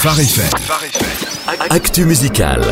Phare 0.00 0.20
FM. 0.20 0.48
Actu 1.70 2.04
musical. 2.04 2.62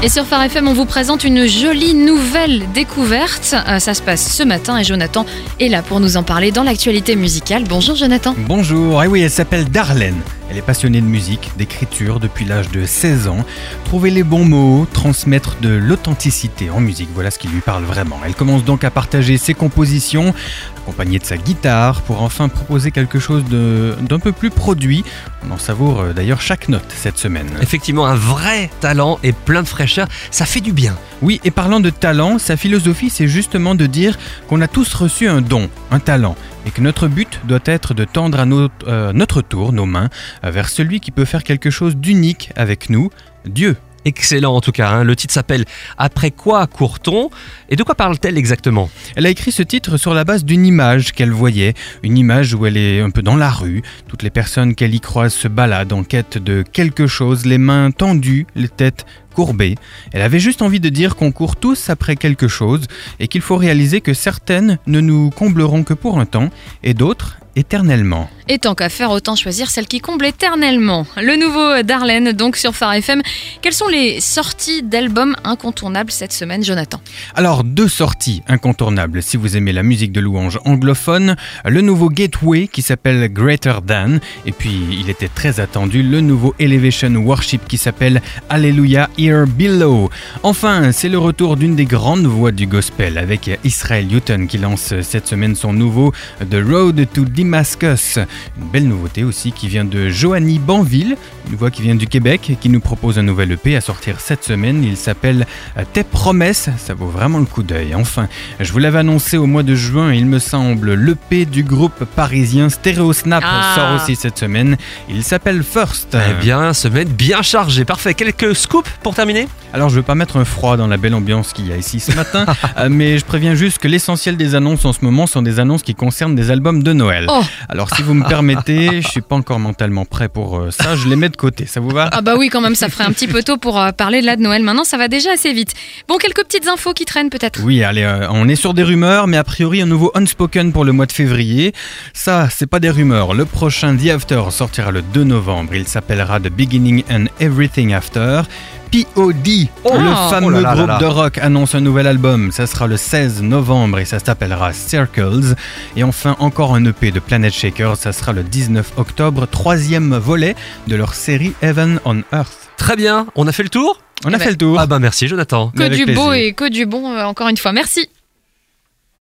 Et 0.00 0.08
sur 0.08 0.24
Phare 0.24 0.44
FM, 0.44 0.68
on 0.68 0.74
vous 0.74 0.84
présente 0.84 1.24
une 1.24 1.48
jolie 1.48 1.94
nouvelle 1.94 2.70
découverte. 2.72 3.56
Euh, 3.66 3.80
ça 3.80 3.94
se 3.94 4.02
passe 4.02 4.32
ce 4.32 4.44
matin 4.44 4.78
et 4.78 4.84
Jonathan 4.84 5.26
est 5.58 5.66
là 5.66 5.82
pour 5.82 5.98
nous 5.98 6.16
en 6.16 6.22
parler 6.22 6.52
dans 6.52 6.62
l'actualité 6.62 7.16
musicale. 7.16 7.64
Bonjour 7.68 7.96
Jonathan. 7.96 8.36
Bonjour, 8.46 9.02
et 9.02 9.08
oui, 9.08 9.22
elle 9.22 9.30
s'appelle 9.32 9.68
Darlene. 9.68 10.20
Elle 10.52 10.58
est 10.58 10.60
passionnée 10.60 11.00
de 11.00 11.06
musique, 11.06 11.50
d'écriture 11.56 12.20
depuis 12.20 12.44
l'âge 12.44 12.70
de 12.70 12.84
16 12.84 13.26
ans. 13.26 13.42
Trouver 13.86 14.10
les 14.10 14.22
bons 14.22 14.44
mots, 14.44 14.86
transmettre 14.92 15.56
de 15.62 15.70
l'authenticité 15.70 16.68
en 16.68 16.78
musique, 16.78 17.08
voilà 17.14 17.30
ce 17.30 17.38
qui 17.38 17.48
lui 17.48 17.62
parle 17.62 17.84
vraiment. 17.84 18.20
Elle 18.26 18.34
commence 18.34 18.62
donc 18.62 18.84
à 18.84 18.90
partager 18.90 19.38
ses 19.38 19.54
compositions, 19.54 20.34
accompagnée 20.82 21.18
de 21.18 21.24
sa 21.24 21.38
guitare, 21.38 22.02
pour 22.02 22.20
enfin 22.20 22.50
proposer 22.50 22.90
quelque 22.90 23.18
chose 23.18 23.44
d'un 23.46 24.18
peu 24.18 24.32
plus 24.32 24.50
produit. 24.50 25.04
On 25.48 25.52
en 25.52 25.58
savoure 25.58 26.00
euh, 26.00 26.12
d'ailleurs 26.12 26.42
chaque 26.42 26.68
note 26.68 26.84
cette 26.94 27.16
semaine. 27.16 27.48
Effectivement, 27.62 28.04
un 28.04 28.14
vrai 28.14 28.68
talent 28.80 29.18
et 29.22 29.32
plein 29.32 29.62
de 29.62 29.68
fraîcheur, 29.68 30.06
ça 30.30 30.44
fait 30.44 30.60
du 30.60 30.72
bien. 30.72 30.94
Oui, 31.22 31.40
et 31.44 31.50
parlant 31.50 31.80
de 31.80 31.88
talent, 31.88 32.38
sa 32.38 32.58
philosophie, 32.58 33.08
c'est 33.08 33.26
justement 33.26 33.74
de 33.74 33.86
dire 33.86 34.18
qu'on 34.48 34.60
a 34.60 34.68
tous 34.68 34.92
reçu 34.92 35.28
un 35.28 35.40
don, 35.40 35.70
un 35.90 35.98
talent, 35.98 36.36
et 36.66 36.70
que 36.70 36.80
notre 36.80 37.08
but 37.08 37.40
doit 37.44 37.60
être 37.64 37.94
de 37.94 38.04
tendre 38.04 38.40
à 38.40 38.46
notre, 38.46 38.74
euh, 38.88 39.12
notre 39.12 39.42
tour 39.42 39.72
nos 39.72 39.86
mains 39.86 40.10
euh, 40.44 40.50
vers 40.50 40.68
celui 40.68 41.00
qui 41.00 41.10
peut 41.10 41.24
faire 41.24 41.44
quelque 41.44 41.70
chose 41.70 41.96
d'unique 41.96 42.50
avec 42.56 42.90
nous, 42.90 43.10
Dieu. 43.44 43.76
Excellent 44.04 44.56
en 44.56 44.60
tout 44.60 44.72
cas, 44.72 44.90
hein. 44.90 45.04
le 45.04 45.14
titre 45.14 45.32
s'appelle 45.32 45.64
Après 45.96 46.32
quoi 46.32 46.66
court-on? 46.66 47.30
Et 47.68 47.76
de 47.76 47.84
quoi 47.84 47.94
parle-t-elle 47.94 48.36
exactement? 48.36 48.90
Elle 49.14 49.26
a 49.26 49.30
écrit 49.30 49.52
ce 49.52 49.62
titre 49.62 49.96
sur 49.96 50.12
la 50.12 50.24
base 50.24 50.44
d'une 50.44 50.66
image 50.66 51.12
qu'elle 51.12 51.30
voyait, 51.30 51.74
une 52.02 52.18
image 52.18 52.52
où 52.54 52.66
elle 52.66 52.76
est 52.76 53.00
un 53.00 53.10
peu 53.10 53.22
dans 53.22 53.36
la 53.36 53.50
rue, 53.50 53.82
toutes 54.08 54.24
les 54.24 54.30
personnes 54.30 54.74
qu'elle 54.74 54.94
y 54.94 55.00
croise 55.00 55.32
se 55.32 55.46
baladent 55.46 55.92
en 55.92 56.02
quête 56.02 56.38
de 56.38 56.62
quelque 56.62 57.06
chose, 57.06 57.46
les 57.46 57.58
mains 57.58 57.92
tendues, 57.92 58.46
les 58.56 58.68
têtes 58.68 59.06
courbées. 59.32 59.76
Elle 60.12 60.22
avait 60.22 60.40
juste 60.40 60.62
envie 60.62 60.80
de 60.80 60.88
dire 60.88 61.16
qu'on 61.16 61.32
court 61.32 61.56
tous 61.56 61.90
après 61.90 62.16
quelque 62.16 62.48
chose 62.48 62.86
et 63.20 63.28
qu'il 63.28 63.40
faut 63.40 63.56
réaliser 63.56 64.00
que 64.00 64.14
certaines 64.14 64.78
ne 64.86 65.00
nous 65.00 65.30
combleront 65.30 65.84
que 65.84 65.94
pour 65.94 66.18
un 66.18 66.26
temps 66.26 66.50
et 66.82 66.94
d'autres 66.94 67.38
éternellement. 67.56 68.28
Et 68.48 68.58
tant 68.58 68.74
qu'à 68.74 68.88
faire, 68.88 69.10
autant 69.10 69.36
choisir 69.36 69.70
celle 69.70 69.86
qui 69.86 70.00
comble 70.00 70.26
éternellement. 70.26 71.06
Le 71.16 71.36
nouveau 71.36 71.82
Darlene, 71.82 72.32
donc 72.32 72.56
sur 72.56 72.74
Phare 72.74 72.94
FM. 72.94 73.22
Quelles 73.60 73.72
sont 73.72 73.88
les 73.88 74.20
sorties 74.20 74.82
d'albums 74.82 75.36
incontournables 75.44 76.10
cette 76.10 76.32
semaine, 76.32 76.64
Jonathan? 76.64 77.00
Alors, 77.34 77.62
deux 77.62 77.88
sorties 77.88 78.42
incontournables 78.48 79.22
si 79.22 79.36
vous 79.36 79.56
aimez 79.56 79.72
la 79.72 79.82
musique 79.82 80.12
de 80.12 80.20
louange 80.20 80.58
anglophone. 80.64 81.36
Le 81.64 81.80
nouveau 81.82 82.08
Gateway 82.08 82.68
qui 82.68 82.82
s'appelle 82.82 83.32
Greater 83.32 83.82
Than. 83.82 84.18
Et 84.44 84.52
puis, 84.52 84.80
il 84.90 85.08
était 85.08 85.28
très 85.28 85.60
attendu, 85.60 86.02
le 86.02 86.20
nouveau 86.20 86.54
Elevation 86.58 87.14
Worship 87.14 87.66
qui 87.68 87.78
s'appelle 87.78 88.22
Alleluia 88.48 89.08
Here 89.22 89.46
Below. 89.46 90.10
Enfin, 90.42 90.90
c'est 90.90 91.08
le 91.08 91.18
retour 91.18 91.56
d'une 91.56 91.76
des 91.76 91.84
grandes 91.84 92.26
voix 92.26 92.50
du 92.50 92.66
gospel 92.66 93.18
avec 93.18 93.48
Israel 93.62 94.06
Houghton 94.12 94.46
qui 94.48 94.58
lance 94.58 94.94
cette 95.02 95.28
semaine 95.28 95.54
son 95.54 95.72
nouveau 95.72 96.12
The 96.50 96.56
Road 96.68 97.06
to 97.14 97.24
Damascus. 97.24 98.18
Une 98.58 98.68
belle 98.72 98.88
nouveauté 98.88 99.22
aussi 99.22 99.52
qui 99.52 99.68
vient 99.68 99.84
de 99.84 100.08
Joanie 100.08 100.58
Banville, 100.58 101.16
une 101.48 101.56
voix 101.56 101.70
qui 101.70 101.82
vient 101.82 101.94
du 101.94 102.08
Québec 102.08 102.50
et 102.50 102.56
qui 102.56 102.68
nous 102.68 102.80
propose 102.80 103.18
un 103.18 103.22
nouvel 103.22 103.52
EP 103.52 103.76
à 103.76 103.80
sortir 103.80 104.18
cette 104.18 104.42
semaine. 104.42 104.82
Il 104.82 104.96
s'appelle 104.96 105.46
Tes 105.92 106.02
promesses, 106.02 106.68
ça 106.76 106.94
vaut 106.94 107.06
vraiment 107.06 107.38
le 107.38 107.44
coup 107.44 107.62
d'œil. 107.62 107.94
Enfin, 107.94 108.26
je 108.58 108.72
vous 108.72 108.78
l'avais 108.80 108.98
annoncé 108.98 109.36
au 109.36 109.46
mois 109.46 109.62
de 109.62 109.76
juin, 109.76 110.12
il 110.12 110.26
me 110.26 110.40
semble, 110.40 110.94
l'EP 110.94 111.44
du 111.46 111.62
groupe 111.62 112.04
parisien 112.16 112.68
Stereo 112.70 113.12
Snap 113.12 113.44
Ah. 113.46 113.72
sort 113.76 113.94
aussi 114.02 114.16
cette 114.16 114.38
semaine. 114.38 114.76
Il 115.08 115.22
s'appelle 115.22 115.62
First. 115.62 116.16
Eh 116.16 116.42
bien, 116.42 116.72
semaine 116.72 117.08
bien 117.08 117.42
chargée, 117.42 117.84
parfait. 117.84 118.14
Quelques 118.14 118.56
scoops 118.56 118.90
pour 119.02 119.11
terminer 119.12 119.48
Alors 119.72 119.88
je 119.88 119.96
veux 119.96 120.02
pas 120.02 120.14
mettre 120.14 120.36
un 120.36 120.44
froid 120.44 120.76
dans 120.76 120.86
la 120.86 120.96
belle 120.96 121.14
ambiance 121.14 121.52
qu'il 121.52 121.68
y 121.68 121.72
a 121.72 121.76
ici 121.76 122.00
ce 122.00 122.12
matin, 122.12 122.46
euh, 122.78 122.88
mais 122.90 123.18
je 123.18 123.24
préviens 123.24 123.54
juste 123.54 123.78
que 123.78 123.88
l'essentiel 123.88 124.36
des 124.36 124.54
annonces 124.54 124.84
en 124.84 124.92
ce 124.92 125.04
moment 125.04 125.26
sont 125.26 125.42
des 125.42 125.60
annonces 125.60 125.82
qui 125.82 125.94
concernent 125.94 126.34
des 126.34 126.50
albums 126.50 126.82
de 126.82 126.92
Noël. 126.92 127.26
Oh. 127.28 127.42
Alors 127.68 127.94
si 127.94 128.02
vous 128.02 128.14
me 128.14 128.26
permettez, 128.26 129.02
je 129.02 129.08
suis 129.08 129.20
pas 129.20 129.36
encore 129.36 129.58
mentalement 129.58 130.04
prêt 130.04 130.28
pour 130.28 130.58
euh, 130.58 130.70
ça, 130.70 130.96
je 130.96 131.08
les 131.08 131.16
mets 131.16 131.28
de 131.28 131.36
côté, 131.36 131.66
ça 131.66 131.80
vous 131.80 131.90
va? 131.90 132.08
Ah 132.12 132.22
bah 132.22 132.34
oui, 132.36 132.48
quand 132.48 132.60
même, 132.60 132.74
ça 132.74 132.88
ferait 132.88 133.04
un 133.04 133.12
petit 133.12 133.28
peu 133.28 133.42
tôt 133.42 133.56
pour 133.56 133.80
euh, 133.80 133.90
parler 133.92 134.20
de 134.20 134.26
la 134.26 134.36
de 134.36 134.42
Noël. 134.42 134.62
Maintenant, 134.62 134.84
ça 134.84 134.96
va 134.96 135.08
déjà 135.08 135.32
assez 135.32 135.52
vite. 135.52 135.74
Bon, 136.08 136.16
quelques 136.16 136.44
petites 136.44 136.68
infos 136.68 136.92
qui 136.92 137.04
traînent 137.04 137.30
peut-être. 137.30 137.60
Oui, 137.64 137.82
allez, 137.82 138.02
euh, 138.02 138.26
on 138.30 138.48
est 138.48 138.56
sur 138.56 138.74
des 138.74 138.82
rumeurs, 138.82 139.26
mais 139.26 139.36
a 139.36 139.44
priori 139.44 139.82
un 139.82 139.86
nouveau 139.86 140.10
Unspoken 140.14 140.72
pour 140.72 140.84
le 140.84 140.92
mois 140.92 141.06
de 141.06 141.12
février. 141.12 141.72
Ça, 142.12 142.48
c'est 142.50 142.66
pas 142.66 142.80
des 142.80 142.90
rumeurs. 142.90 143.34
Le 143.34 143.44
prochain 143.44 143.96
The 143.96 144.08
After 144.08 144.42
sortira 144.50 144.90
le 144.90 145.02
2 145.02 145.24
novembre. 145.24 145.74
Il 145.74 145.86
s'appellera 145.86 146.40
The 146.40 146.50
Beginning 146.50 147.04
and 147.10 147.26
Everything 147.40 147.92
After. 147.92 148.42
POD, 148.92 149.68
Oh. 149.84 149.96
le 149.98 150.10
Oh 150.10 150.30
fameux 150.30 150.50
là 150.52 150.60
là 150.60 150.68
là 150.68 150.74
groupe 150.74 150.86
là. 150.88 150.98
de 150.98 151.06
rock, 151.06 151.38
annonce 151.38 151.74
un 151.74 151.80
nouvel 151.80 152.06
album. 152.06 152.52
Ça 152.52 152.66
sera 152.66 152.86
le 152.86 152.96
16 152.96 153.42
novembre 153.42 153.98
et 153.98 154.04
ça 154.04 154.18
s'appellera 154.18 154.72
Circles. 154.72 155.54
Et 155.96 156.04
enfin, 156.04 156.36
encore 156.38 156.74
un 156.74 156.84
EP 156.84 157.10
de 157.10 157.18
Planet 157.18 157.52
Shaker. 157.52 157.96
Ça 157.96 158.12
sera 158.12 158.32
le 158.32 158.42
19 158.42 158.92
octobre, 158.98 159.46
troisième 159.50 160.14
volet 160.16 160.54
de 160.88 160.96
leur 160.96 161.14
série 161.14 161.54
Heaven 161.62 162.00
on 162.04 162.18
Earth. 162.32 162.68
Très 162.76 162.96
bien, 162.96 163.26
on 163.34 163.46
a 163.48 163.52
fait 163.52 163.62
le 163.62 163.68
tour? 163.70 163.98
On 164.24 164.28
a 164.28 164.36
Eh 164.36 164.38
ben, 164.38 164.44
fait 164.44 164.50
le 164.50 164.56
tour. 164.56 164.76
Ah 164.78 164.86
bah 164.86 164.98
merci 164.98 165.26
Jonathan. 165.26 165.72
Que 165.76 165.82
Avec 165.82 166.04
du 166.06 166.14
beau 166.14 166.32
et 166.32 166.52
que 166.52 166.68
du 166.70 166.86
bon, 166.86 167.10
euh, 167.10 167.24
encore 167.24 167.48
une 167.48 167.56
fois. 167.56 167.72
Merci. 167.72 168.08